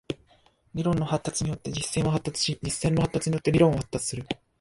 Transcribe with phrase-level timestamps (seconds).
[0.73, 4.25] 理論の発達によって実践は発達し、実践の発達によって理論は発達する。